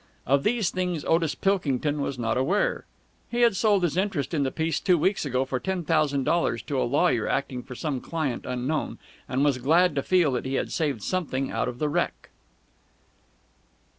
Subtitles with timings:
[0.25, 2.85] Of these things Otis Pilkington was not aware.
[3.29, 6.63] He had sold his interest in the piece two weeks ago for ten thousand dollars
[6.63, 8.97] to a lawyer acting for some client unknown,
[9.29, 12.31] and was glad to feel that he had saved something out of the wreck.